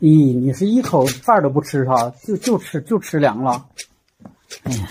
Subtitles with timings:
[0.00, 3.68] 咦，你是一口饭都不吃哈，就就吃就吃凉了。
[4.62, 4.88] 哎呀，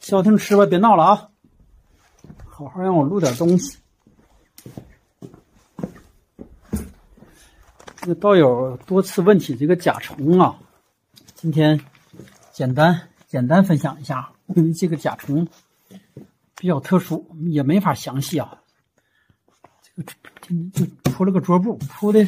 [0.00, 1.28] 消停吃吧，别闹了啊！
[2.46, 3.76] 好好让我录点东西。
[7.96, 10.58] 这个道友多次问起这个甲虫啊，
[11.34, 11.78] 今天
[12.52, 15.46] 简单简单分享一下，因为这个甲虫
[16.56, 18.62] 比较特殊，也没法详细啊。
[20.72, 22.26] 就 铺了个桌布，铺的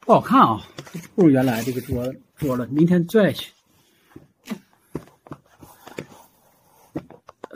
[0.00, 0.60] 不好看啊，
[1.14, 2.66] 不如原来这个桌桌了。
[2.68, 3.52] 明天拽去。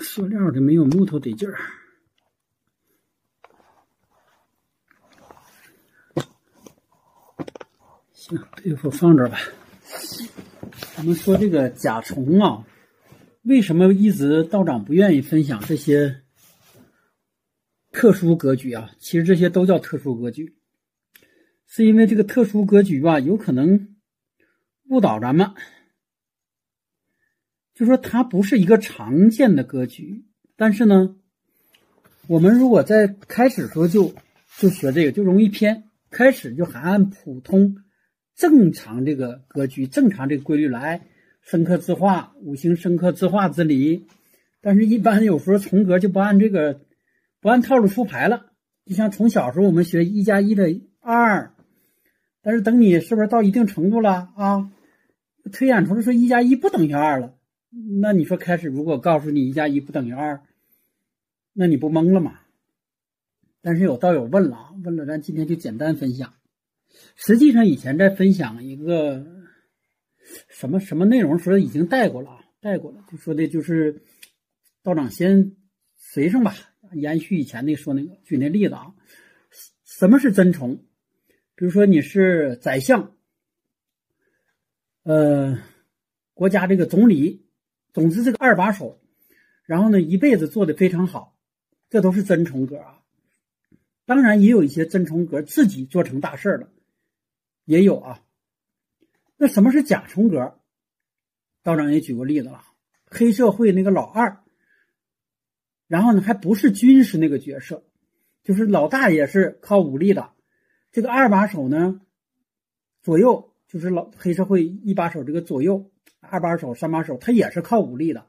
[0.00, 1.58] 塑料的没有木头得劲儿。
[8.12, 9.38] 行，对付放这吧。
[10.96, 12.64] 咱们说这个甲虫啊，
[13.42, 16.23] 为什么一直道长不愿意分享这些？
[17.94, 20.56] 特殊格局啊，其实这些都叫特殊格局，
[21.68, 23.94] 是因为这个特殊格局吧，有可能
[24.88, 25.52] 误导咱们。
[27.72, 30.24] 就说它不是一个常见的格局，
[30.56, 31.16] 但是呢，
[32.26, 34.12] 我们如果在开始时候就
[34.58, 35.84] 就学这个，就容易偏。
[36.10, 37.76] 开始就还按普通
[38.34, 41.06] 正常这个格局、正常这个规律来
[41.42, 44.08] 生克自化，五行生克自化之理。
[44.60, 46.80] 但是，一般有时候重格就不按这个。
[47.44, 48.46] 不按套路出牌了，
[48.86, 51.52] 就像从小时候我们学一加一的二，
[52.40, 54.72] 但是等你是不是到一定程度了啊，
[55.52, 57.36] 推演出来说一加一不等于二了，
[58.00, 60.40] 那你说开始如果告诉你一加一不等于二，
[61.52, 62.40] 那你不懵了吗？
[63.60, 66.32] 但是有道友问了，问了，咱今天就简单分享。
[67.14, 69.22] 实际上以前在分享一个
[70.48, 74.00] 什么什么内容时候已经带过了啊，带过了，就说的就是
[74.82, 75.54] 道长先
[75.94, 76.54] 随上吧。
[76.94, 78.94] 延续以前那说那个举那例子啊，
[79.84, 80.84] 什么是真虫？
[81.56, 83.14] 比如说你是宰相，
[85.04, 85.58] 呃，
[86.32, 87.46] 国家这个总理，
[87.92, 89.00] 总之这个二把手，
[89.64, 91.38] 然后呢一辈子做的非常好，
[91.90, 93.02] 这都是真虫格啊。
[94.06, 96.70] 当然也有一些真虫格自己做成大事了，
[97.64, 98.22] 也有啊。
[99.36, 100.60] 那什么是假虫格？
[101.62, 102.62] 道长也举过例子了，
[103.06, 104.43] 黑社会那个老二。
[105.94, 107.84] 然后呢，还不是军师那个角色，
[108.42, 110.30] 就是老大也是靠武力的。
[110.90, 112.00] 这个二把手呢，
[113.00, 115.88] 左右就是老黑社会一把手，这个左右
[116.18, 118.26] 二把手、三把手，他也是靠武力的。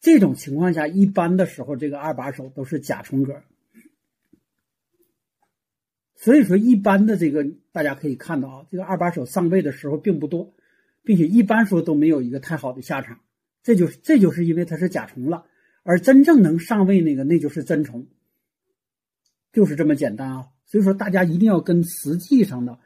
[0.00, 3.40] 这种情况下，一般的时候，这个二把手都是甲虫格。
[6.16, 10.56] 所以说，一般的这个大家可以看到啊，这个二把手上位的时候并不多，
[11.04, 13.20] 并且一般说都没有一个太好的下场。
[13.62, 15.46] 这就是这就是因为他是甲虫了。
[15.88, 18.06] 而真正能上位那个，那就是真虫，
[19.52, 20.48] 就是这么简单啊！
[20.64, 22.76] 所以说，大家一定要跟实际上的，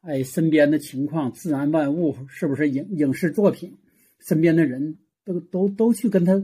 [0.00, 3.78] 哎，身边的情况、自然万物，是不是影影视作品，
[4.18, 6.42] 身边的人都都都去跟他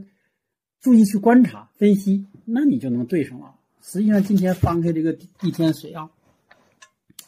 [0.81, 3.57] 注意去观察、分析，那你就能对上了。
[3.83, 6.11] 实际上，今天翻开这个一天水啊，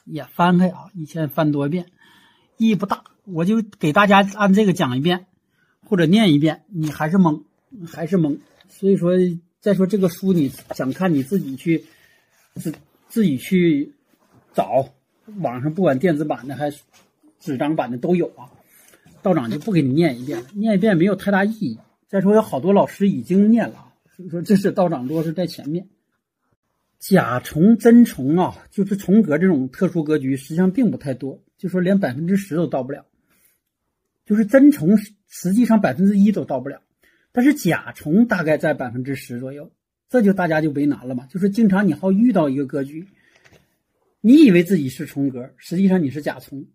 [0.04, 1.86] 也翻开啊，一千翻多遍，
[2.56, 3.02] 意义不大。
[3.24, 5.26] 我就给大家按这个讲一遍，
[5.84, 7.42] 或者念一遍，你还是懵，
[7.84, 8.38] 还是懵。
[8.70, 9.12] 所以说，
[9.60, 11.84] 再说这个书，你想看你自己去
[12.54, 12.72] 自
[13.08, 13.92] 自己去
[14.54, 14.88] 找，
[15.40, 16.80] 网上不管电子版的还是
[17.38, 18.48] 纸张版的都有啊。
[19.22, 21.78] 道长就不给你念一遍了，念一遍没有太大意义。
[22.08, 25.86] 再说有好多老师已经念了，所以说这是道长多是在前面。
[26.98, 33.04] 甲虫真虫啊，就是虫格这种特殊格局，实际上并不太多，就说连百分之十都到不了，
[34.24, 34.96] 就是真虫
[35.28, 36.80] 实际上百分之一都到不了。
[37.32, 39.70] 但是甲虫大概在百分之十左右，
[40.08, 41.26] 这就大家就为难了嘛。
[41.26, 43.06] 就是经常你好遇到一个格局，
[44.20, 46.66] 你以为自己是虫格，实际上你是甲虫。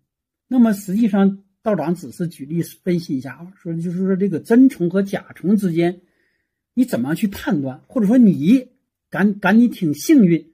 [0.48, 6.00] 那么实际上道长只是举例分析一下啊，说就是说这个真虫和甲虫之间，
[6.72, 7.80] 你怎么去判断？
[7.86, 8.68] 或者说你
[9.10, 10.52] 赶赶你挺幸运，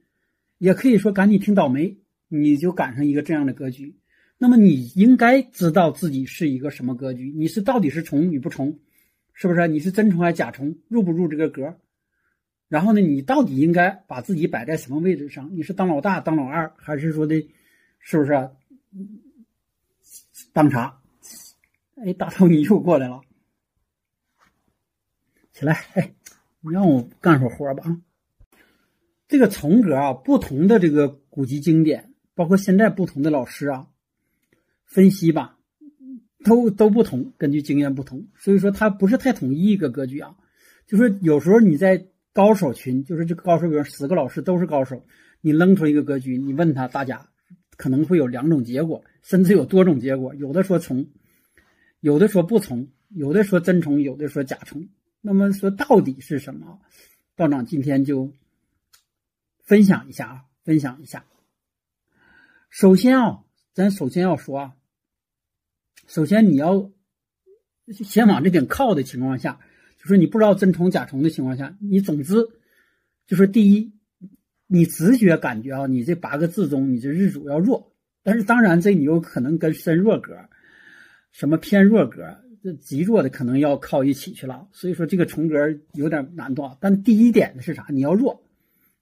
[0.57, 1.97] 也可以说赶你挺倒霉，
[2.27, 3.95] 你就赶上一个这样的格局。
[4.37, 8.79] 那么你应该知道自己是一个什么格局，你是到底是虫与不虫？
[9.33, 10.75] 是不是你是真虫还是假虫？
[10.87, 11.77] 入不入这个格？
[12.67, 15.49] 然后呢，你到底应该把自己摆在什么位置上？
[15.55, 17.47] 你是当老大、当老二，还是说的，
[17.99, 18.49] 是不是？
[20.53, 20.99] 当啥？
[21.95, 23.21] 哎，大头你又过来了，
[25.51, 25.73] 起来！
[25.93, 26.13] 哎，
[26.61, 28.01] 你让我干会活吧啊！
[29.27, 33.87] 这个重格啊，不同的这个古籍经典，包括现在不同的老师啊，
[34.85, 35.57] 分析吧。
[36.43, 40.35] 都都不同，根据经验不同，所以说它不是太统一一个格局啊。
[40.85, 45.05] 就是有时候你在高手群，就是这个高手，比如十个老师都是高手，
[45.41, 47.29] 你扔出一个格局，你问他大家
[47.77, 50.35] 可能会有两种结果，甚至有多种结果。
[50.35, 51.07] 有的说从，
[52.01, 54.89] 有的说不从，有的说真从，有的说假从。
[55.21, 56.79] 那么说到底是什么？
[57.35, 58.31] 道长今天就
[59.63, 61.25] 分享一下啊，分享一下。
[62.69, 63.43] 首先啊，
[63.73, 64.73] 咱首先要说啊，
[66.07, 66.91] 首先你要
[67.91, 69.59] 先往这点靠的情况下，
[69.97, 72.35] 就是你不知道真虫假虫的情况下，你总之
[73.25, 73.91] 就是第一，
[74.67, 80.37] 你直觉感觉啊，你这八个字中，你这日主要弱，但是当然这你有可能跟身弱格、
[81.31, 85.55] 什么偏弱格、这极弱的可能要靠一起去了，所以说这个重格
[85.93, 86.77] 有点难度啊。
[86.79, 87.85] 但第一点的是啥？
[87.89, 88.43] 你要弱，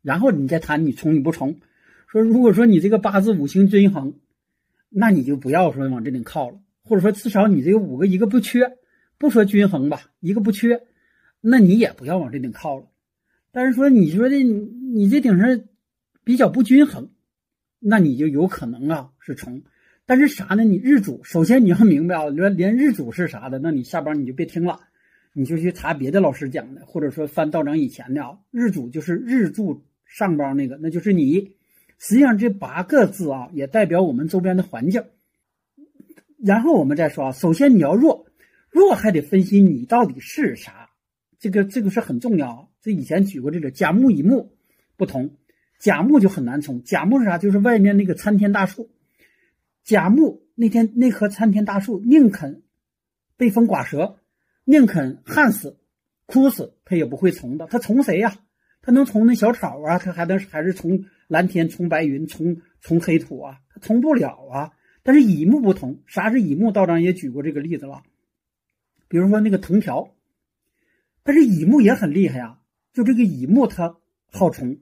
[0.02, 1.60] 然后你再谈你冲你不重。
[2.08, 4.14] 说，如果说你这个八字五行均衡，
[4.90, 6.60] 那你就不要说往这里靠了，
[6.92, 8.70] 或者说至少你这五个一个不缺，
[9.18, 10.82] 不说均衡吧，一个不缺，
[11.40, 12.88] 那你也不要往这顶靠了。
[13.54, 15.62] 但是说你说的你这顶上
[16.26, 17.10] 比较不均衡，
[17.80, 19.64] 那你就有可能啊是虫。
[20.06, 20.66] 但是啥呢？
[20.66, 24.82] 你日主首先你要明白啊，连连日主是啥的，那你下班你就别听了，
[25.32, 28.38] 你就去查别的老师讲的，或者说翻道长以前的啊。
[28.52, 31.56] 日主就是日柱上方那个，那就是你。
[32.00, 35.06] 实际上，这八个字啊，也代表我们周边的环境。
[36.44, 38.26] 然后我们再说啊，首先你要弱，
[38.70, 40.90] 弱还得分析你到底是啥，
[41.40, 42.72] 这个这个是很重要。
[42.82, 44.58] 这以前举过这个甲木乙木
[44.98, 45.38] 不同，
[45.80, 46.84] 甲木就很难从。
[46.84, 47.38] 甲木是啥？
[47.38, 48.90] 就是外面那个参天大树。
[49.84, 52.64] 甲木那天那棵参天大树，宁肯
[53.38, 54.18] 被风刮折，
[54.64, 55.78] 宁肯旱死、
[56.26, 57.68] 枯死，它也不会从的。
[57.68, 58.36] 它从谁呀？
[58.82, 60.00] 它能从那小草啊？
[60.00, 61.06] 它还能还是从？
[61.28, 64.74] 蓝天从白云，从从黑土啊，它从不了啊。
[65.04, 66.72] 但是乙木不同，啥是乙木？
[66.72, 68.04] 道长也举过这个例子了。
[69.08, 70.14] 比如说那个藤条，
[71.24, 72.60] 但是乙木也很厉害啊。
[72.94, 73.98] 就这个乙木，它
[74.32, 74.78] 好冲，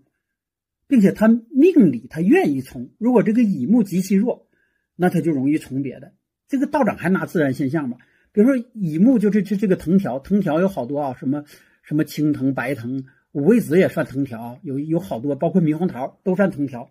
[0.87, 2.89] 并且它命里它愿意从。
[2.97, 4.47] 如果这个乙木极其弱，
[4.95, 6.13] 那它就容易冲别的。
[6.47, 7.97] 这个道长还拿自然现象吧，
[8.31, 11.45] 比如说乙木就是这这个藤条，藤条有好多啊，什么
[11.83, 13.05] 什么青藤、白藤。
[13.31, 16.89] 五味子也算藤条，有有好多，包括猕猴桃都算藤条。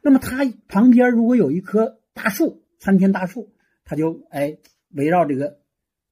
[0.00, 4.58] 那么它旁边如果有一棵大树，参天大树，它就哎
[4.90, 5.60] 围绕这个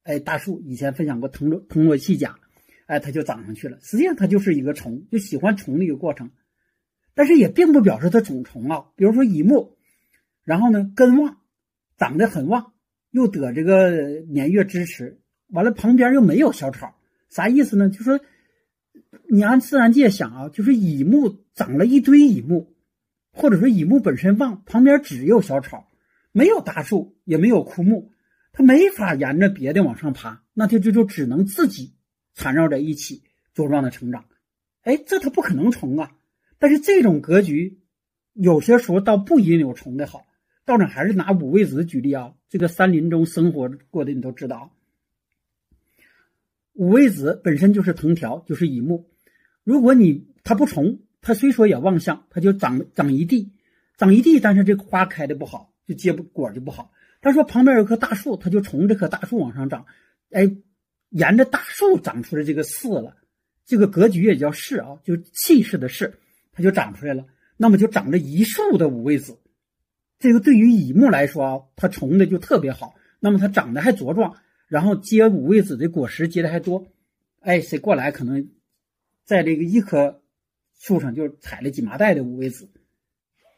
[0.05, 0.61] 哎大树。
[0.61, 2.39] 以前分享过藤萝藤萝系甲，
[2.87, 3.77] 哎，它就长上去了。
[3.83, 6.31] 实际上它就是一个虫，就喜欢虫的一个过程。
[7.13, 8.85] 但是也并不表示它种虫啊。
[8.95, 9.77] 比如说乙木，
[10.45, 11.39] 然后呢根旺，
[11.99, 12.73] 长得很旺，
[13.11, 16.95] 又得这个年月支持，完了旁边又没有小草，
[17.29, 17.91] 啥意思呢？
[17.91, 18.21] 就说。
[19.33, 22.75] 你按自然界想啊，就是乙木长了一堆乙木，
[23.33, 25.89] 或者说乙木本身旺，旁边只有小草，
[26.33, 28.13] 没有大树，也没有枯木，
[28.53, 31.95] 它没法沿着别的往上爬，那它就就只能自己
[32.35, 33.23] 缠绕在一起
[33.55, 34.27] 茁壮的成长。
[34.83, 36.13] 哎，这它不可能虫啊！
[36.59, 37.81] 但是这种格局，
[38.33, 40.27] 有些时候倒不一定有虫的好。
[40.65, 44.75] 道长还是拿五味子举例啊，这个山林中生活过的你都知道，
[46.75, 49.11] 五味子本身就是藤条，就是乙木。
[49.65, 53.53] 如果你它不重，它虽说也旺相，它就长长一地，
[53.99, 56.93] 长一地，但是这个花开的不好，就结不果就不好。
[57.21, 59.85] 他说旁边有棵大树，它就从这棵大树往上长，
[60.31, 60.49] 哎，
[61.09, 63.17] 沿着大树长出来这个势了，
[63.67, 66.15] 这个格局也叫势啊，就气势的势，
[66.53, 67.27] 它就长出来了。
[67.57, 69.37] 那么就长着一树的五味子，
[70.21, 72.95] 这个对于乙木来说啊，它重的就特别好。
[73.19, 74.37] 那么它长得还茁壮，
[74.69, 76.87] 然后结五味子的果实结的还多，
[77.41, 78.49] 哎，谁过来可能。
[79.27, 80.23] 在这个一棵
[80.77, 82.69] 树上就采了几麻袋的五味子，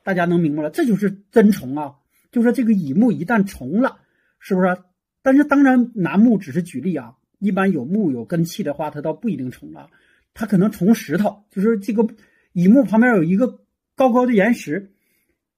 [0.03, 1.95] 大家能明白了，这就是真虫啊！
[2.33, 4.01] 就说这个乙木一旦重了，
[4.41, 4.77] 是不是？
[5.23, 9.89] 但是当然楠木只是举例啊，一般有木有根气的话，它倒不一定重了，
[10.35, 12.09] 它可能重石头，就是这个
[12.53, 13.61] 乙木旁边有一个
[13.95, 14.93] 高高的岩石，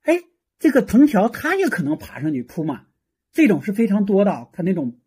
[0.03, 0.21] 哎，
[0.59, 2.87] 这个藤条它也可能爬上去铺满，
[3.33, 4.99] 这种是非常多的，它那种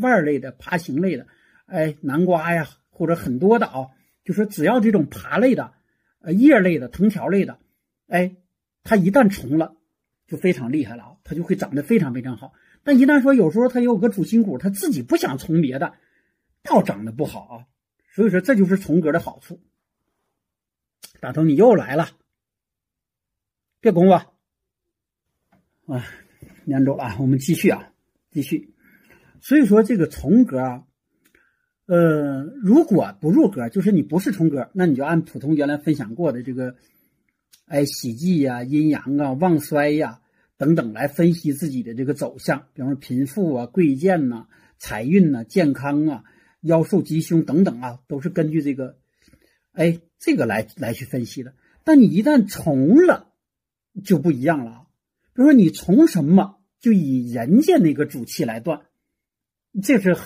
[0.00, 1.26] 腕类的爬行类的，
[1.66, 3.88] 哎，南瓜呀，或者很多的啊。
[4.24, 5.74] 就说只要这种爬类的，
[6.20, 7.60] 呃叶类的藤条类的，
[8.08, 8.34] 哎，
[8.82, 9.76] 它一旦重了，
[10.26, 12.52] 就非常厉害了啊，它就会长得非常非常好。
[12.82, 15.94] 但一旦说有时候它有个主心骨，它自己不想重别的，
[16.62, 17.66] 倒长得不好啊。
[18.14, 19.60] 所以说这就是重格的好处。
[21.20, 22.08] 大头你又来了，
[23.80, 24.14] 别拱我
[25.86, 26.04] 啊，
[26.64, 27.92] 撵走了，我们继续啊，
[28.30, 28.74] 继续。
[29.40, 30.84] 所以说这个重格啊。
[31.88, 36.74] 呃，如果不入格，就是你不是重格，那你就按普通原来分享过的这个，
[37.66, 40.20] 哎，喜忌呀、阴阳啊、旺衰呀
[40.56, 44.46] 等等来分析自己的这个走向，比方说贫富啊、贵贱呐、
[44.78, 46.24] 财运呐、健康啊、
[46.60, 48.98] 妖寿吉凶等等啊，都是根据这个，
[49.72, 51.54] 哎，这个来来去分析的。
[51.84, 53.32] 但你一旦从了，
[54.04, 54.82] 就不一样了啊。
[55.34, 58.82] 比如说你从什么，就以人家那个主气来断，
[59.82, 60.16] 这是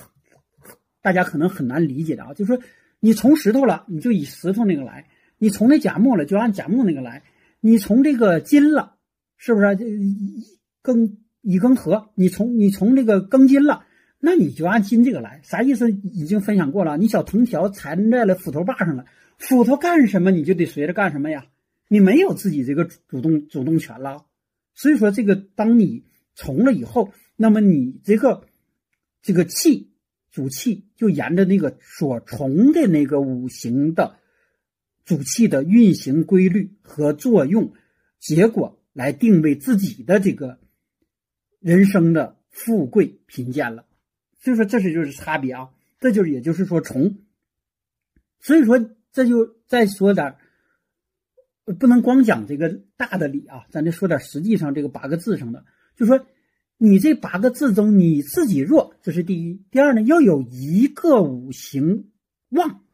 [1.00, 2.34] 大家可能很难理解的啊。
[2.34, 2.62] 就是说
[3.00, 5.06] 你从石头了，你就以石头那个来；
[5.38, 7.22] 你从那甲木了，就按甲木那个来；
[7.60, 8.96] 你从这个金了，
[9.36, 9.84] 是不是这
[10.82, 12.10] 庚乙庚合？
[12.14, 13.84] 你从你从这个庚金了。
[14.22, 15.90] 那你就按金这个来，啥意思？
[15.90, 16.98] 已经分享过了。
[16.98, 19.06] 你小藤条缠在了斧头把上了，
[19.38, 21.46] 斧头干什么，你就得随着干什么呀？
[21.88, 24.26] 你没有自己这个主动主动权了。
[24.74, 28.44] 所以说，这个当你从了以后，那么你这个
[29.22, 29.90] 这个气
[30.30, 34.16] 主气就沿着那个所从的那个五行的
[35.10, 37.72] 主气的运行规律和作用
[38.20, 40.60] 结果来定位自己的这个
[41.58, 43.86] 人生的富贵贫贱了。
[44.38, 47.18] 所以说，这是就是差别啊，这就是也就是说从，
[48.38, 50.36] 所以说这就再说点
[51.76, 55.64] 不能光讲这个大的理啊，咱就说点实际上这个八个字上的，
[55.96, 56.24] 就说
[56.78, 62.12] 你这八个字中你自己弱，这是第一；第二呢，要有一个五行
[62.50, 62.84] 旺，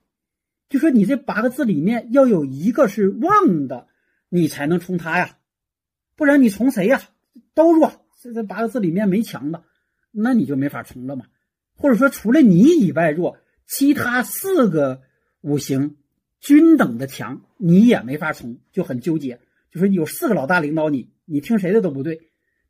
[0.68, 3.86] 就说你这八个字里面要有一个是旺的，
[4.28, 5.38] 你才能冲他呀，
[6.16, 7.00] 不然你从谁呀？
[7.54, 9.62] 都弱，这这八个字里面没强的，
[10.10, 11.26] 那你就没法冲了嘛。
[11.74, 15.02] 或者说，除了你以外弱，其他四个
[15.40, 15.96] 五行
[16.40, 19.40] 均等的强，你也没法从，就很纠结。
[19.70, 22.16] 就说有四个老大领导你，你听谁的都不对；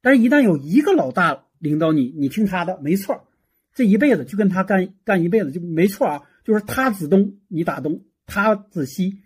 [0.02, 3.28] 但是，一旦有一个老大领导你，你听他的没错，
[3.74, 6.22] 这一辈子就跟他干干一辈子就没错啊。
[6.46, 9.18] 就是他指东，你打东；他指西，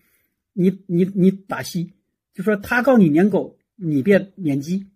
[0.54, 1.92] 你你你打西。
[2.32, 4.86] 就说他告你撵狗，你别撵鸡，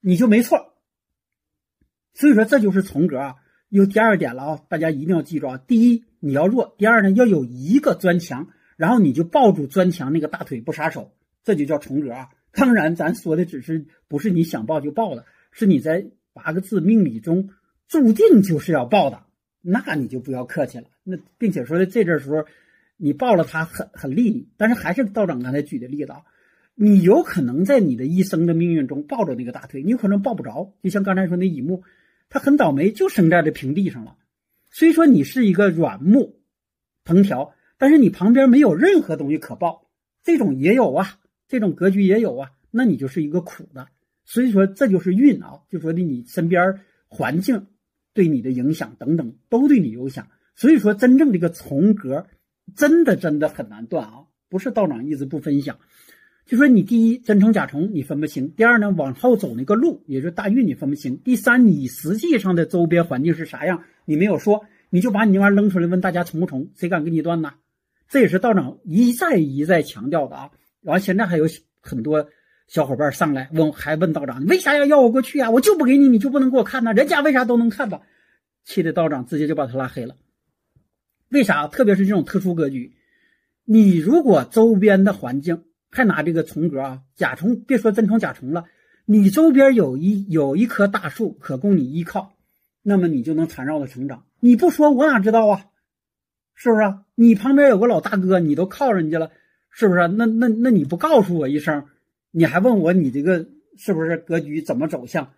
[0.00, 0.76] 你就没错。
[2.14, 3.34] 所以说，这就是从格啊。
[3.68, 5.58] 有第二点了啊，大家一定要记住啊！
[5.58, 12.28] 第一，你要弱；第二呢，要有一个钻墙，然后你就抱住钻墙那个大腿不撒手，这就叫重格啊。
[12.52, 17.50] 当然，咱说的只是不是你想抱就抱的，是你在八个字命理中
[17.88, 19.24] 注定就是要抱的，
[19.60, 20.84] 那你就不要客气了。
[21.08, 22.44] 那并且说的这阵时候，
[22.96, 26.22] 你抱了他很很利你，但是还是道长刚才举的例子啊，
[26.74, 31.84] 你有可能在你的一生的命运中抱着那个大腿，你有可能抱不着，就像刚才说那乙木。
[32.28, 34.16] 他很倒霉，就生在这平地上了。
[34.72, 36.40] 虽说你是一个软木
[37.04, 39.86] 藤条，但是你旁边没有任何东西可抱，
[40.24, 42.50] 这种也有啊，这种格局也有啊。
[42.72, 43.86] 那你就是一个苦的。
[44.24, 47.68] 所以说，这就是运啊，就说的你身边环境
[48.12, 50.26] 对你的影响等等，都对你有影响。
[50.56, 52.26] 所以说，真正这个从格，
[52.74, 55.78] 真的真的很难断啊，不是道长一直不分享。
[56.46, 67.52] 就说你第一真虫假虫你分不清，第二呢往后走那个路，也就是大运你分不清，第三你实际上的周边环境是啥样你没有说，你就把你那玩意扔出来问大家冲不冲，谁敢给你断呢？
[68.08, 70.50] 这也是道长一再一再强调的啊。
[70.80, 71.46] 然后现在还有
[71.82, 72.28] 很多
[72.68, 75.50] 小伙伴上来问，还问道长你为啥要要我过去啊？
[75.50, 76.94] 我就不给你，你就不能给我看呢？
[76.94, 78.02] 人家为啥都能看到？
[78.64, 80.16] 气的道长直接就把他拉黑了。
[81.30, 81.66] 为啥？
[81.68, 82.96] 特别是这种特殊格局，
[83.64, 85.64] 你如果周边的环境。
[85.88, 88.66] 还拿这个虫格啊，甲虫，别说真虫甲虫了，
[89.06, 92.34] 你周边有一有一棵大树可供你依靠，
[92.82, 94.24] 那么你就能缠绕的成长。
[94.40, 95.66] 你不说我哪知道啊？
[96.54, 96.82] 是不是？
[97.14, 99.30] 你旁边有个老大哥，你都靠人家了，
[99.70, 100.06] 是不是？
[100.08, 101.86] 那那那你不告诉我一声，
[102.30, 103.46] 你还问我你这个
[103.78, 105.32] 是不是格局怎么走向？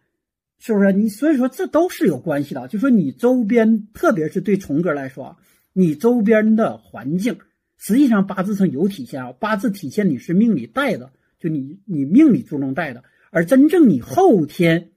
[0.58, 0.90] 是不是？
[0.90, 2.66] 你所以说这都是有关系的。
[2.66, 5.36] 就说你周边，特别是对虫格来说，
[5.78, 7.38] 你周边的环境。
[7.76, 14.90] 实际上八字上有体现啊，八字体现你是命里带的，就你你命里注重带的，而真正你后天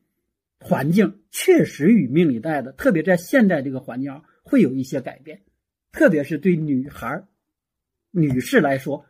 [0.60, 5.42] 环境确实与命里带的，特别在现在这个环境会有一些改变，
[5.92, 7.24] 特别是对女孩、
[8.10, 9.06] 女士来说，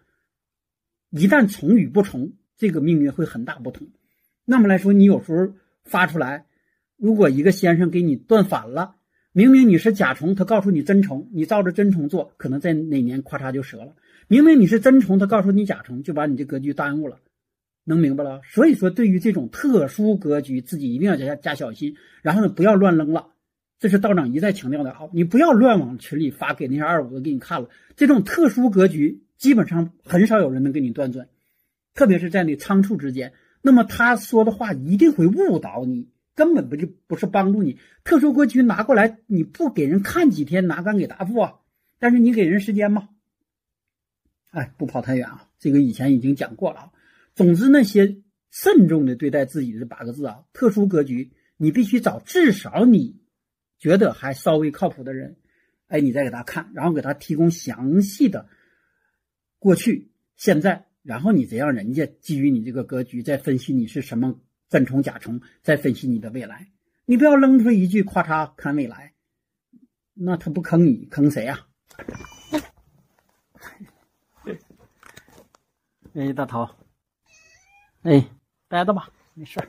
[1.09, 3.87] 一旦从与不从，这个命运会很大不同。
[4.43, 5.53] 那么来说，你有时候
[5.85, 6.45] 发出来，
[6.97, 8.97] 如果一个先生给你断反了。
[9.33, 13.93] 明明你是甲虫，他告诉你真虫，你照着真虫做，可能在哪年咔嚓就折了。
[14.27, 17.19] 明明你是真虫，他告诉你甲虫，就把你这格局耽误了，
[17.85, 18.41] 能明白了？
[18.43, 23.27] 所以说，对于这种特殊格局，自己一定要加加小心，然后呢，不要乱扔了。
[23.79, 27.69] 这是道长一再强调的啊，你不要乱往群里发，给那些二五的给你看了。
[27.95, 31.29] 这种特殊格局，基本上很少有人能给你断准，
[31.93, 36.09] 特别是在你仓促之间，那么他说的话一定会误导你。
[36.41, 41.59] 根本不就不是帮助你，特殊格局拿过来，你不给人看几天，哪敢给答复啊？
[41.99, 43.09] 但是你给人时间吗？
[44.49, 46.91] 哎，不跑太远啊，这个以前已经讲过了啊。
[47.35, 53.21] 总之，那些慎重的对待自己的八个字啊，特殊格局，你必须找至少你
[53.77, 55.37] 觉得还稍微靠谱的人，
[55.89, 58.47] 哎，你再给他看，然后给他提供详细的
[59.59, 64.39] 过去、现在然后你再让人家基于你这个格局，再分析你是什么
[64.71, 66.65] 真虫假虫，再分析你的未来。
[67.03, 69.11] 你不要扔出一句“咔嚓看未来”，
[70.15, 71.59] 那他不坑你，坑谁呀？
[76.13, 76.69] 哎，大头，
[78.03, 78.25] 哎，
[78.69, 79.59] 待着吧，没事。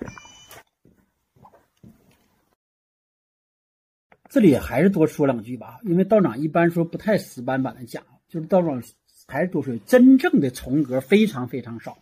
[4.29, 8.81] 这里还是多说两句吧，因为道长一般说不太死板板的讲，就是道长
[9.27, 11.99] 还是多说，真正的重格非常非常少，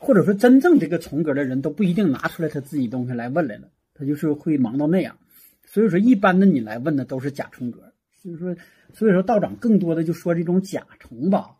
[0.00, 5.18] 或者说真正这个重格的人都不一定拿出来他自己东西来问来了，他就是会忙到那样，
[5.66, 8.56] 所以说一般的你来问的都是假重格，所以说
[8.94, 11.56] 所以说道长更多的就说这种假重吧，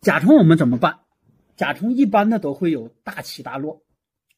[0.00, 0.98] 假重我们怎么办？
[1.54, 3.82] 甲虫一般的都会有大起大落、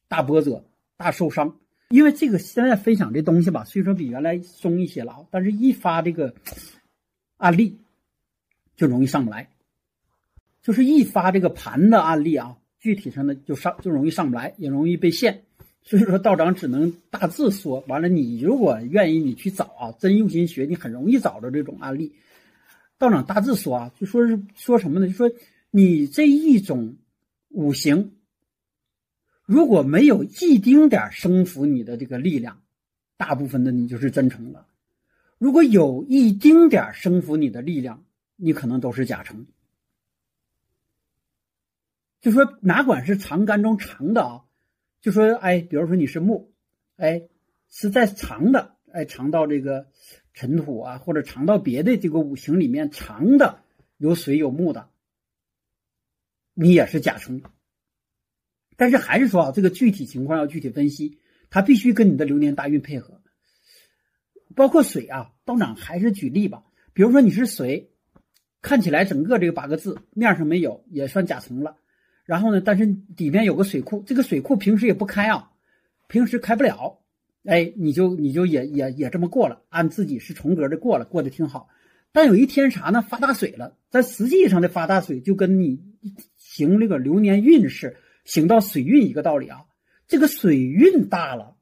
[0.07, 0.63] 大波折、
[0.95, 1.57] 大受伤，
[1.89, 6.33] 因为这个现在分享这东西吧，虽说比原来松一些了，但是一发这个
[7.37, 7.79] 案例
[8.77, 9.49] 就容易上不来，
[10.61, 15.43] 就是一发这个盘的案例啊，具体上的就上就容易上不来，也容易被限，
[15.83, 22.13] 所以说道长只能大致说，完了你如果愿意，你去找啊，真用心学，你很容易找着这种案例。
[22.97, 25.07] 道长大致说啊，就说是说什么呢？
[25.07, 25.31] 就说
[25.71, 26.95] 你这一种。
[27.51, 28.11] 五行
[29.43, 32.61] 如果没有一丁点生服你的这个力量，
[33.17, 34.67] 大部分的你就是真诚了；
[35.39, 38.03] 如果有一丁点生服你的力量，
[38.35, 39.47] 你可能都是假成。
[42.21, 44.43] 就说哪管是长干中长的啊，
[45.01, 46.53] 就说哎，比如说你是木，
[46.97, 47.29] 哎，
[47.69, 49.87] 是在长的，哎，长到这个
[50.33, 53.63] 尘土啊，或者长到别的这个五行里面长的
[53.97, 54.89] 有水有木的。
[56.53, 57.41] 你也是甲冲，
[58.75, 63.21] 但是还是说啊，这个具体情况要具体分析，它必须跟你的流年大运配合。
[64.55, 67.93] 包括水啊，道长还是举例吧，比如说你是水，
[68.61, 71.77] 看起来整个这个八个字面上没有，也算甲虫了。
[72.29, 72.85] 然后呢，但是
[73.17, 75.49] 里面有个水库，这个水库平时也不开啊，
[76.07, 76.99] 平时开不了，
[77.43, 81.69] 哎，你就你就也也也这么过了，按自己是重格的过了，过得挺好。
[82.11, 83.01] 但有一天啥呢？
[83.01, 85.79] 发大水了，但实际上的发大水就跟你。
[86.37, 89.65] 行这个流年运势，行到水运一个道理啊。
[90.07, 91.55] 这个水运大了，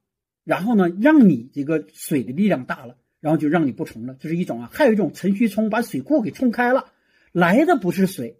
[0.44, 4.70] 然后呢，让你这个水的力量大了，然后就让你不冲了，这是一种啊。
[4.72, 6.92] 还有一种辰戌冲把水库给冲开了，
[7.32, 8.37] 来的不是水，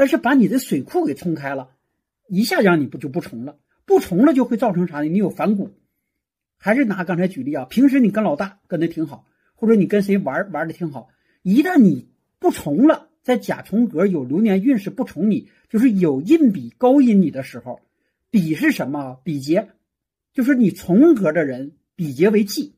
[0.00, 1.72] 但是把你的水库给冲开了，
[2.26, 5.10] 一下让你不就不从了，不从了就会造成啥呢？
[5.10, 5.72] 你有反骨。
[6.56, 11.10] 还是拿刚才举例啊，平时你跟老大跟的挺好，或者你跟谁玩玩的挺好，
[11.42, 12.08] 一旦你
[12.38, 13.10] 不从了。
[13.20, 17.82] 在甲重格有流年运势不从你，就是有印比勾引你的时候，
[18.30, 19.20] 比是什么？
[19.22, 19.68] 比劫，
[20.32, 22.74] 就是你重格的人比劫为忌，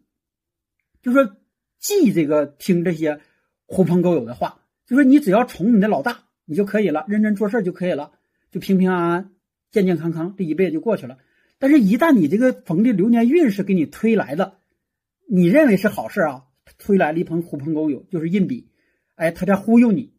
[1.01, 1.37] 就说
[1.79, 3.21] 忌这个听这些
[3.67, 8.13] 狐朋狗友的话，就说你只要宠你的老大，你就可以了，认真做事就可以了，
[8.51, 9.31] 就平平安安、
[9.71, 11.19] 健健康康，这一辈子就过去了。
[11.59, 14.59] 但是，一旦你这个逢的流年运势给你推来的，
[15.29, 16.45] 你认为是好事啊，
[16.79, 18.69] 推来了一捧狐朋狗友，就是印比，
[19.15, 20.13] 哎，他在忽悠你。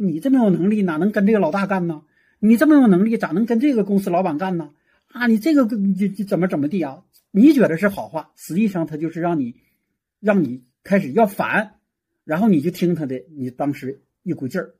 [0.00, 2.02] 你这么有能力，哪能跟这个老大干呢？
[2.40, 4.70] 你这么有能力，咋能跟这个公司老板干呢？
[5.08, 7.04] 啊，你这个就就怎么怎么地啊？
[7.30, 9.56] 你觉得是好话，实际上他就是让你，
[10.20, 11.76] 让你开始要反，
[12.24, 14.74] 然后你就听他的，你当时一股劲儿，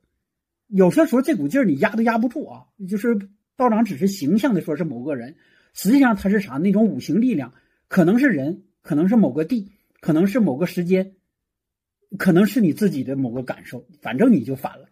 [0.69, 2.65] 有些时候这股劲儿你压都压不住啊。
[2.87, 3.17] 就是
[3.57, 5.35] 道长只是形象的说是某个人，
[5.73, 6.53] 实际上他是啥？
[6.53, 7.53] 那种五行力量，
[7.87, 11.15] 可能是人，可能是某个地，可能是某个时间，
[12.17, 14.87] 可能是你自己的某个感受，反正你就反了。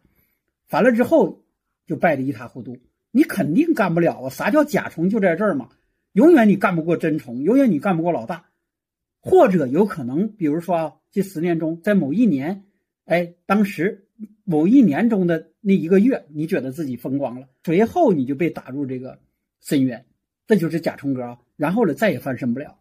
[0.67, 1.45] 反了之后，
[1.85, 2.77] 就败得一塌糊涂。
[3.11, 4.29] 你肯定干不了啊！
[4.29, 5.69] 啥叫甲虫就在这儿嘛？
[6.11, 8.49] 永远你干不过真虫，永远你干不过老大。
[9.21, 12.65] 或者有可能，比如说啊，这十年中，在某一年，
[13.05, 14.06] 哎，当时
[14.49, 19.19] 某一年中的那一个月，你觉得自己风光了，随后你就被打入这个
[19.59, 20.05] 深渊，
[20.47, 21.39] 这就是甲虫哥啊。
[21.57, 22.79] 然后呢，再也翻身不了。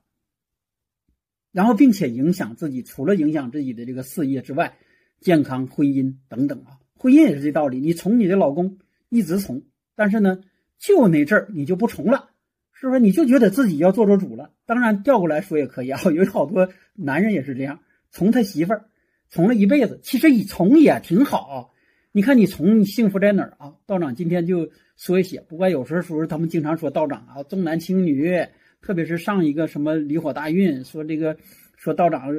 [1.51, 4.77] 然后，并且影响自己，除了影响自己的这个事业之外，
[5.21, 6.79] 健康、婚姻等等啊。
[6.95, 9.65] 婚姻也是这道理，你宠你的老公一直宠，
[9.97, 10.41] 但是呢，
[10.79, 12.31] 就那阵儿你就不宠了，
[12.73, 13.01] 是不是？
[13.01, 14.53] 你就觉得自己要做做主了。
[14.67, 17.81] 当然调过来说也可以啊， 有好多男人也是这样，
[18.13, 18.89] 宠他媳妇儿，
[19.29, 20.01] 从了一辈子。
[20.03, 21.73] 其实以从也挺好，
[22.13, 23.75] 你看你从你幸福在哪儿啊？
[23.87, 28.47] 道长今天就说一些，不过有时候说他们经常说道长啊重男轻女，
[28.81, 31.37] 特别是上一个什么离火大运，说这个。
[31.79, 32.33] 说道长，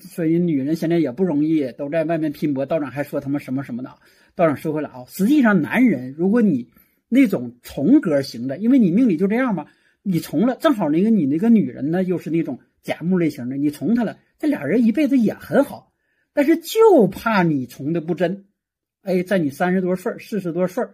[0.00, 2.66] 说人女人现在也不容易，都在外面拼搏。
[2.66, 3.88] 道长还说他们什么什么的。
[4.34, 6.68] 道长说回来啊，实际上男人，如果你
[7.08, 9.66] 那种重格型的，因为你命里就这样嘛，
[10.02, 15.85] 你从了，正好那个你那个女人呢，又是那种甲木类型的，你从她了，这俩人一辈子也很好。
[16.36, 18.44] 但是就怕你从的不真，
[19.00, 20.84] 哎，在你三十多岁、四十多岁，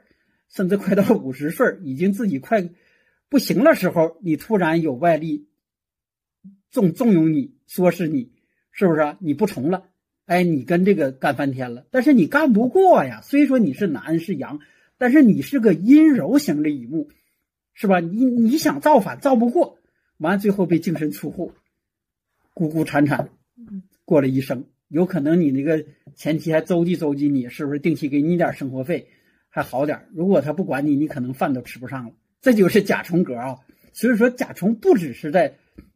[0.49, 2.71] 甚至快到五十岁，已经自己快
[3.29, 5.49] 不行了时候，你突然有外力
[6.71, 8.31] 纵纵容你，说是你，
[8.71, 9.17] 是不是？
[9.19, 9.89] 你不从了，
[10.27, 13.21] 哎，你跟这个干翻天了，但是你干不过呀。
[13.21, 14.61] 虽说你是男是阳，
[14.97, 17.09] 但是你是个阴柔型的乙木，
[17.75, 17.99] 是吧？
[17.99, 19.77] 你你想造反造不过，
[20.19, 21.53] 完最后被净身出户，
[22.55, 23.31] 孤孤惨惨
[24.05, 24.67] 过了一生。
[24.93, 25.83] 有可能你那个
[26.15, 29.09] 前妻还周济周济你，是不是定期给你点生活费？
[29.49, 32.13] 还好点如果他不管你，你可能饭都吃不上了。
[32.43, 33.59] 这就是甲虫格啊。
[33.95, 35.55] 所以说，甲虫不只是在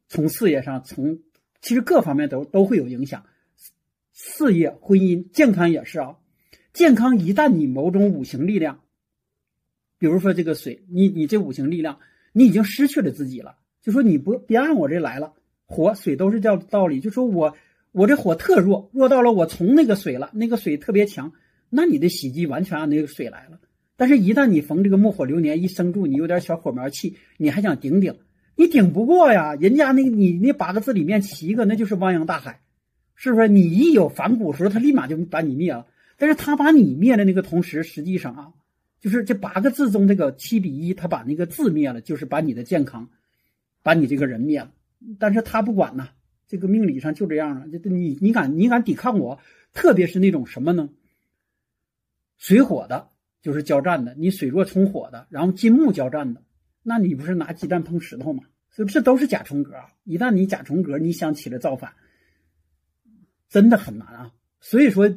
[0.08, 1.18] 从事业上，从
[1.60, 3.22] 其实各方面都都会有影响。
[4.12, 6.16] 事业、婚姻、健康也是啊。
[6.72, 8.80] 健康一旦你某种五行力量，
[9.98, 11.98] 比如说这个水，你你这五行力量，
[12.32, 13.56] 你已经失去了自己了。
[13.82, 15.34] 就说你不别按我这来了，
[15.66, 17.00] 火水都是叫道理。
[17.00, 17.54] 就说我
[17.96, 21.32] 我这火特弱，弱到了我从那个水了，那个水特别强。
[21.70, 23.58] 那你的喜忌完全按那个水来了，
[23.96, 28.14] 但是，一旦你逢这个木火流年一生住，你有点小火苗气，你还想顶顶，
[28.54, 29.54] 你顶不过呀。
[29.54, 32.60] 人家那你那八个字里面七个，那就是汪洋大海，
[33.14, 33.48] 是不是？
[33.48, 35.86] 你一有反骨时候，他立马就把你灭了。
[36.18, 38.52] 但是他把你灭了那个同时，实际上啊，
[39.00, 43.08] 就是这八个字中这个七比一，他把那个字灭了，就是把你的健康，
[43.82, 44.70] 把你这个人灭了。
[45.18, 46.10] 但是他不管呢，
[46.46, 47.68] 这个命理上就这样了。
[47.68, 49.40] 就你你敢你敢抵抗我，
[49.72, 50.88] 特别是那种什么呢？
[52.36, 53.08] 水火的，
[53.40, 56.42] 就是交战的；你水弱冲火的，然后金木交战的，
[56.82, 58.44] 那你不是拿鸡蛋碰石头吗？
[58.70, 59.72] 所以这都是甲虫格。
[60.04, 61.92] 一旦你甲虫格，你想起来造反，
[63.48, 64.32] 真的很难啊。
[64.60, 65.08] 所以说，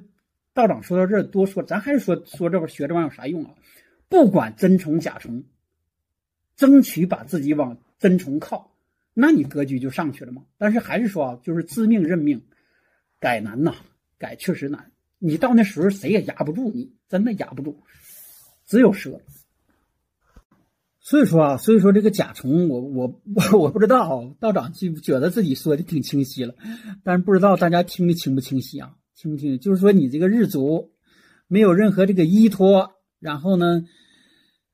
[0.53, 3.53] 道长说到这儿，多说，咱还是说说这玩学这玩意有啥用啊？
[4.07, 5.43] 不管真虫假虫，
[6.55, 8.73] 争取把自己往真虫靠，
[9.19, 10.43] 那你格局就上去了嘛。
[10.57, 12.41] 但是还是说啊，就是自命认命，
[13.19, 13.75] 改难呐，
[14.17, 14.91] 改确实难。
[15.19, 17.83] 你到那时候谁也压不住你，真的压不住，
[18.65, 19.21] 只有蛇。
[21.01, 26.53] 所以说啊，所以说这个甲虫，我我我 我不知道道长就觉得自己说的挺清晰了，
[27.03, 28.95] 但是不知道大家听的清不清晰啊？
[29.15, 29.59] 清不清？
[29.59, 30.91] 就是说你这个日主
[31.47, 33.83] 没有任何这个依托，然后呢，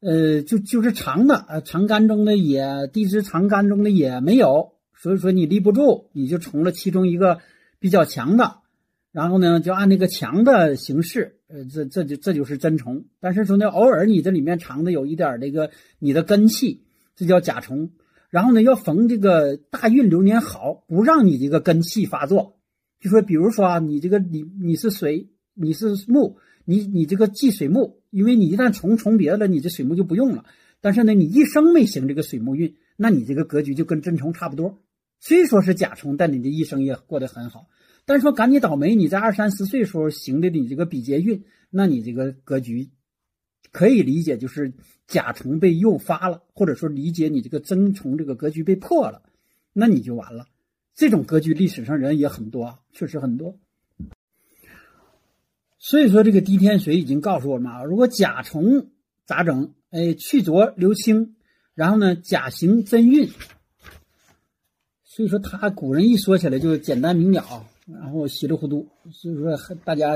[0.06, 2.64] 呃，就就是长的呃长干中的也
[2.94, 7.40] 地支长干中的也没有，所以说你立不住，你就从了其中一个
[7.80, 8.58] 比较强的。
[9.12, 13.06] 然后呢，就按那个强的形式，呃，这这就这就是真虫。
[13.20, 16.84] 但是说呢，偶尔你这里面藏的有一点这个你的根气，
[17.16, 17.90] 这叫甲虫。
[18.30, 22.60] 然后呢，要逢这个大运流年好，不让你这个根气发作。
[23.00, 30.46] 就说，比如说啊，你这个你你是水，你是木，你你这个忌水木，因为你一旦重重别了，你这水木就不用了。
[30.80, 34.82] 但是呢，你一生没行这个水木运，那你这个格局就跟真虫差不多。
[35.20, 37.68] 虽说是甲虫，但你的一生也过得很好。
[38.06, 42.90] 但是说赶你倒霉，你在二三十岁时候行的你这个比劫运，那你这个格局
[43.74, 44.72] 可以理解就是
[45.08, 49.24] 甲虫被诱发了，或者说理解你这个真虫这个格局被破了，
[49.74, 50.48] 那你就完了。
[50.94, 53.60] 这种格局历史上人也很多，确实很多。
[55.88, 58.88] 所以说这个滴天髓已经告诉我们啊，如果甲虫
[59.24, 59.72] 咋整？
[59.92, 61.36] 哎，去浊留清，
[61.76, 63.30] 然后呢，甲行真运。
[65.04, 67.68] 所以说他古人一说起来就简单明了。
[67.86, 70.16] 然后稀里糊涂，所以说大家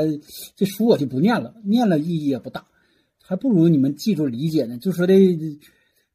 [0.55, 2.65] 这书我就不念了，念了意义也不大，
[3.21, 4.79] 还不如你们记住理解呢。
[4.79, 5.13] 就说的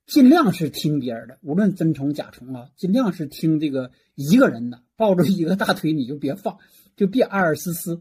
[0.04, 6.58] 尽量是听别人的，无论真虫假虫啊，尽量是听这个一个人的，抱着一个大腿你就别放，
[6.96, 8.00] 就别二二思思。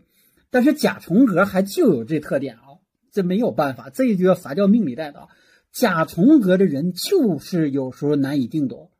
[0.53, 2.77] 但是甲虫格还就有这特点啊，
[3.11, 5.27] 这没有办法，这就叫啥叫命里带的。
[5.71, 8.91] 甲虫格的人就是有时候难以定夺，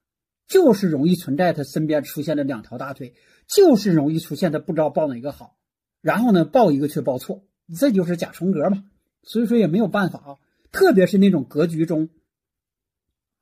[0.47, 3.13] 就是容易存在他身边出现了两条大腿。
[3.45, 5.57] 就是容易出现他不知道报哪个好，
[6.01, 7.43] 然后呢报一个却报错，
[7.77, 8.85] 这就是甲虫格嘛。
[9.21, 10.31] 所以说也没有办法啊。
[10.71, 12.09] 特别是那种格局中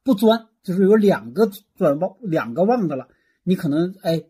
[0.03, 3.07] 不钻，就是有两个转旺两个旺的了，
[3.43, 4.23] 你可能哎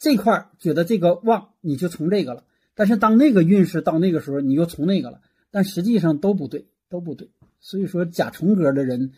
[0.00, 2.44] 这块觉得这个旺，你就从这个了。
[2.74, 7.30] 但是当那个运势到那个时候，你又从那个了，但实际上都不对，都不对。
[7.60, 9.12] 所以说甲虫格的人，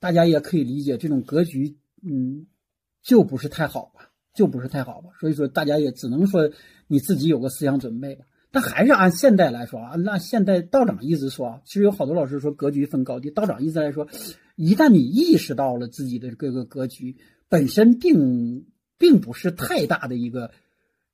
[0.00, 2.46] 大家也可以理解这种格局，嗯，
[3.02, 4.10] 就不是太好吧。
[4.34, 6.50] 就不是太好吧，所以说大家也只能说
[6.88, 8.24] 你自己有个思想准备吧。
[8.50, 14.08] 但还是按现代来说啊，按现代道长一直说啊，其实有好多老师说格局分高低，道长一直来说，
[14.56, 17.16] 一旦你意识到了自己的各个格局
[17.48, 18.66] 本身并
[18.98, 20.50] 并不是太大的一个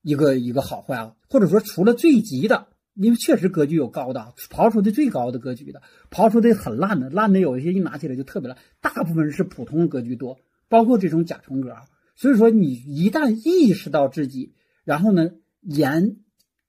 [0.02, 11.74] 一个一个好坏啊，或者说除了最急的，因为确实格局有高的，刨出的最高的格局的，刨出的很烂的，烂的有一些一拿起来就特别烂，大部分是普通格局多，包括这种甲虫格。
[12.16, 15.30] 所以说，你一旦意识到自己，然后呢，
[15.62, 16.16] 沿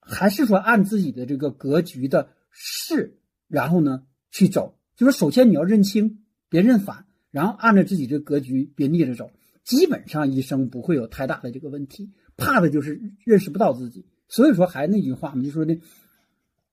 [0.00, 3.18] 还是说按自己的这个格局的势，
[3.48, 9.30] 然后呢去走，就是首先你要认清，别认反，然后按照自己这格局别逆着走，
[9.64, 12.10] 基本上一生不会有太大的这个问题。
[12.36, 15.78] 怕的就是认识不到自己，所以说还是那句话嘛，就说的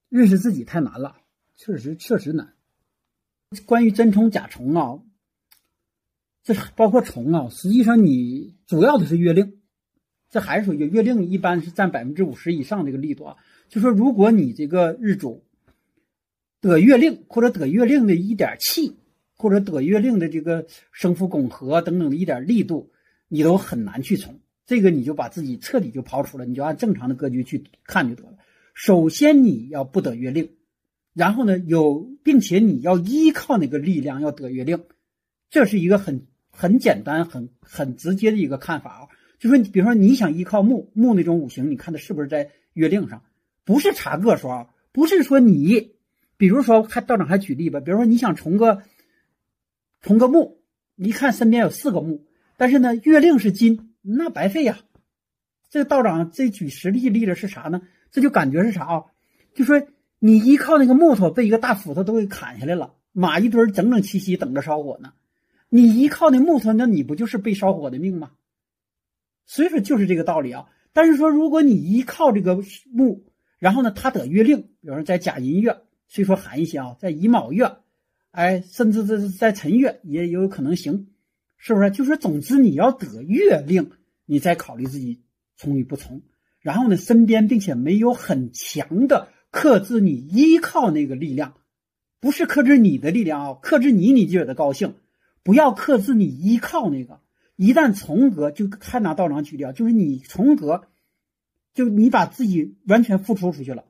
[0.08, 1.16] 认识自己太难了，
[1.56, 2.54] 确实确实难。
[3.66, 5.02] 关于真虫假虫啊，
[6.42, 9.60] 这包括虫啊，实际上你主要的是月令，
[10.30, 13.36] 这还是属于月令一般是占百分之五十以上这个力度啊。
[13.68, 15.44] 就说如果你这个日主
[16.60, 18.96] 得月令或者得月令的一点气，
[19.36, 22.92] 或者得月令的这个生父拱合等等的一点力度，
[23.28, 24.40] 你都很难去从。
[24.70, 28.38] 这个你就把自己彻底就刨除了，你就按正常的格局去看就得了。
[28.72, 30.48] 首先你要不得月令。
[31.12, 34.84] 然后呢，有并且你要依靠那个力量要得月令，
[35.50, 39.08] 这是一个很很简单、很很直接的一个看法啊。
[39.40, 43.24] 就说，比如说你想依靠木木那种五行，你看它是不是在月令上？
[43.64, 45.96] 不是查个数啊，不是说你，
[46.36, 48.84] 比如说还道长还举例吧，比如说你想从个
[50.00, 50.62] 从个木，
[50.94, 52.24] 一看身边有四个木，
[52.56, 54.78] 但是呢月令是金，那白费呀。
[55.68, 57.82] 这道长这举实例例子是啥呢？
[58.10, 59.04] 这就感觉是啥啊？
[59.54, 59.80] 就说。
[60.22, 65.14] 你依靠那个木头被一个大斧头都给砍下来了，马一堆整整齐齐等着烧火呢。
[65.70, 68.32] 你依靠那木头，那你不就是被烧火的命吗？
[69.46, 70.68] 所以说就是这个道理啊。
[70.92, 73.24] 但是说，如果你依靠这个木，
[73.58, 77.78] 然后呢，它得月令，比如说在甲寅月，虽说寒一些啊，在乙卯月，
[78.30, 81.06] 哎，甚至这是在辰月也有可能行，
[81.62, 81.90] 是不是？
[81.90, 83.90] 就是总之你要得月令，
[84.24, 85.20] 你再考虑自己
[85.56, 86.22] 从与不从。
[86.60, 89.28] 然后呢，身边并且没有很强的。
[89.50, 91.54] 克制你依靠那个力量，
[92.20, 93.58] 不是克制你的力量啊！
[93.60, 94.94] 克制你，你就觉得高兴。
[95.42, 97.20] 不要克制你依靠那个。
[97.56, 100.86] 一旦重格，就看拿道长举例啊，就是你重格，
[101.74, 103.84] 就你把自己完全付出出去了。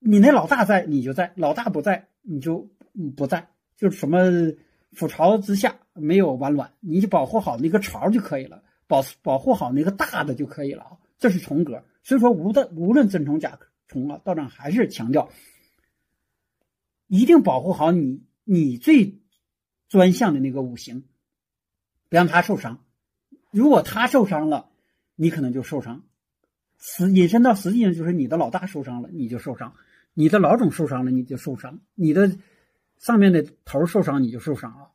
[0.00, 2.68] 你那老大在，你就在；老大不在，你就
[3.16, 3.48] 不在。
[3.76, 4.18] 就是什么
[4.94, 10.92] 覆巢之下没有完卵，你就保护好那个巢就可以了，保保护好那个大的就可以了啊。
[11.18, 11.84] 这是重格。
[12.02, 13.58] 所以说，无论无论真虫假。
[13.92, 15.30] 虫啊，道长还是强调，
[17.08, 19.18] 一定保护好你你最
[19.88, 21.02] 专项的那个五行，
[22.08, 22.84] 别让它受伤。
[23.50, 24.70] 如果它受伤了，
[25.16, 26.04] 你可能就受伤。
[26.78, 29.72] 实引申到实际上就是你的老大受伤了，你就受伤；
[30.14, 32.38] 你的老总受伤了，你就受伤；你的
[32.96, 34.86] 上面的头受伤，你就受伤啊。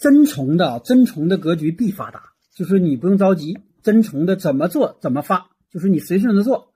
[0.00, 6.72] 真虫的真虫的格局必发达，就是你不用着急，真虫的怎么做怎么发，就是你随顺着做。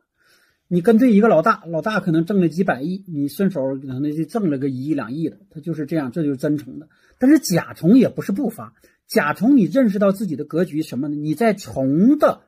[0.69, 6.89] 你跟对一个老大，老大可能挣了几百亿，你顺手可能就挣了个一亿两亿的，他就是这样，这就是真虫的。
[7.19, 8.75] 但是甲虫也不是不发，
[9.07, 11.17] 甲虫你认识到自己的格局什么呢？
[11.17, 12.43] 你在虫的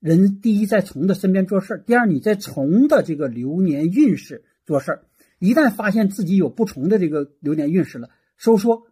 [0.00, 5.04] 人，第一在虫的身边做事儿，第二你在虫的这个流年运势做事儿。
[5.38, 8.86] 一旦发现自己有不从的这个流年运势了，收缩，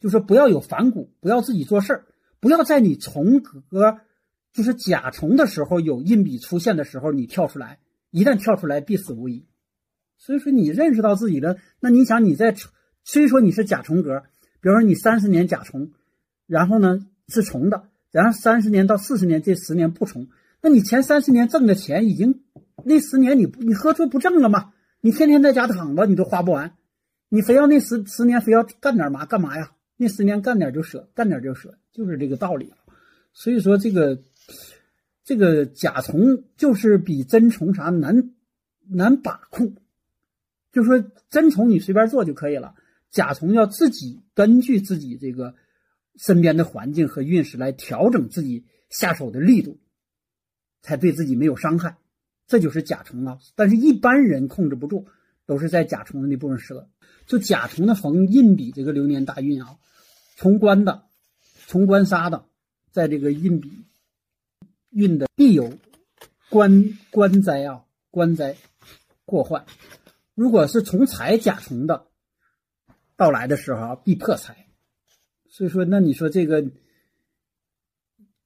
[0.00, 2.04] 就是不要有反骨，不要自己做事儿，
[2.40, 3.60] 不要在你重格
[4.52, 7.78] 就是甲虫的时候有印笔出现的时候，你跳出来。
[8.10, 9.46] 一旦跳出来，必死无疑。
[10.18, 12.56] 所以说，你认识到自己的，那你想你在，
[13.04, 14.24] 虽说你是甲虫格，
[14.60, 15.92] 比如说你三十年甲虫，
[16.46, 20.26] 然后呢是虫的，然后三十年到四十年这十年不虫，
[20.60, 22.42] 那你前三十年挣的钱已经，
[22.84, 24.72] 那十年你你何处不挣了吗？
[25.00, 26.74] 你天天在家躺着，你都花不完，
[27.28, 29.70] 你非要那十十年非要干点嘛干嘛呀？
[30.00, 32.72] 那十年干点就舍，干点就舍，就是这个道理。
[33.32, 34.22] 所以说这个。
[35.22, 38.32] 这个甲虫就是比真虫啥难
[38.88, 39.76] 难把控，
[40.72, 42.74] 就说真虫你随便做就可以了，
[43.12, 45.54] 甲虫要自己根据自己这个
[46.16, 49.78] 身边的环境和运势来调整自己下手的力度，
[50.82, 51.96] 才对自己没有伤害，
[52.48, 53.38] 这就是甲虫啊。
[53.54, 55.06] 但是一般人控制不住，
[55.46, 56.88] 都是在甲虫的那部分蛇。
[57.30, 59.78] 就甲虫的逢印比这个流年大运啊，
[60.34, 61.04] 从官的、
[61.68, 62.44] 从官杀的，
[62.90, 63.70] 在这个印比。
[64.90, 65.72] 运的必有
[66.48, 68.56] 官官灾啊，官灾
[69.24, 69.64] 过患。
[70.34, 72.08] 如果是从财甲虫的
[73.14, 74.66] 到来的时候啊，必破财。
[75.48, 76.68] 所以说，那你说这个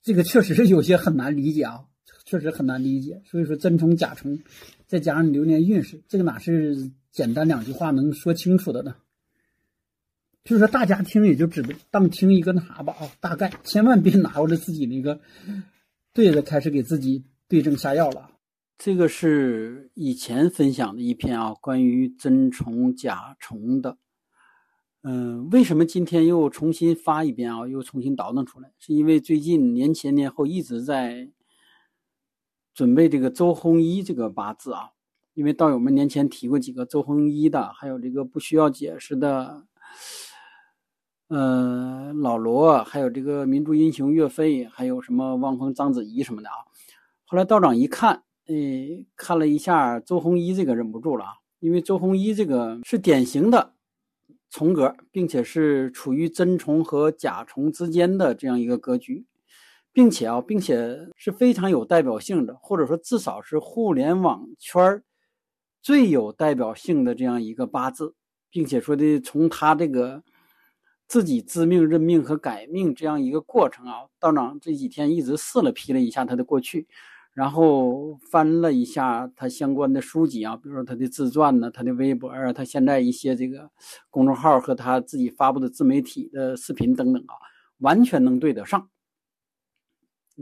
[0.02, 1.86] 这个确实是有些很难理解啊，
[2.26, 3.22] 确实很难理解。
[3.24, 4.38] 所以说，真虫甲虫，
[4.86, 8.96] 再加上流年运势，这个哪是简单两句话能说清楚的呢？
[10.42, 15.20] 就是说，大家听也就只当听一个那啥吧啊，大概千万别拿过来自己那个。
[16.12, 18.30] 对着开始给自己对症下药了。
[18.78, 23.96] 这个是以前分享的一篇啊，关于真虫假虫的。
[25.02, 27.68] 嗯，为什么今天又重新发一遍啊？
[27.68, 31.30] 又重新倒腾出来，是因为最近年前年后一直在
[32.74, 34.90] 准备这个周鸿祎这个八字啊。
[35.34, 39.64] 因为道友们年前提过几个周鸿祎的，还有这个不需要解释的
[41.28, 46.54] 呃，老罗，还有这个民族英雄岳飞，还有什么汪峰、章子怡什么的啊。
[47.24, 53.74] 后来道长一看，哎，看了一下周鸿祎这个忍不住了啊，因为周鸿祎这个是典型的
[54.50, 59.26] 重格，并且是处于真重和假重之间的这样一个格局，
[59.92, 65.02] 并且啊，并且是非常有代表性的，或者说至少是互联网圈儿
[65.84, 68.16] 最有代表性的这样一个八字，
[68.50, 70.24] 并且说的从他这个。
[71.06, 76.88] 自己知命认命和改命这样一个过程啊，道长这几天一直试了批了一下他的过去，
[77.34, 83.70] 然后翻了一下他相关的书籍啊，比如说他的自传呢，他的微博啊，他现在一些这个
[84.08, 87.36] 公众号和他自己发布的自媒体的视频等等啊，
[87.78, 88.88] 完全能对得上。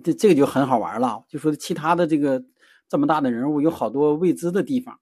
[0.04, 2.42] 这这个就很好玩了，就说其他的这个
[2.88, 5.00] 这么大的人物有好多未知的地方。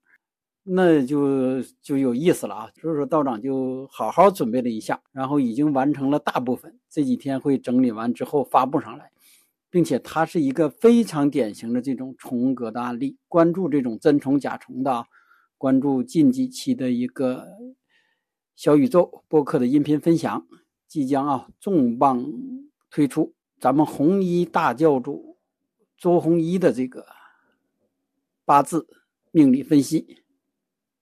[0.62, 2.70] 那就就有意思了啊！
[2.80, 9.10] 所以说道长就好好准备了一下，然后已经完成了大部分，这几天会整理完之后发布上来，
[9.70, 13.16] 并且它是一个非常典型的这种重格的案例。
[13.26, 15.06] 关注这种真重假重的，
[15.56, 17.48] 关注近几期的一个
[18.54, 20.46] 小宇宙播客的音频分享，
[20.86, 22.22] 即将啊重磅
[22.90, 25.38] 推出咱们红衣大教主
[25.96, 27.06] 周鸿祎的这个
[28.44, 28.86] 八字
[29.30, 30.19] 命理分析。